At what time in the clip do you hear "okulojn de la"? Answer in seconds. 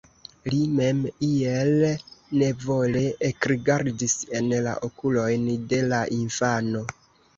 4.89-6.01